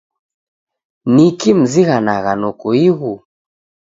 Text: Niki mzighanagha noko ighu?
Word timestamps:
Niki 1.13 1.49
mzighanagha 1.59 2.33
noko 2.41 2.67
ighu? 2.87 3.13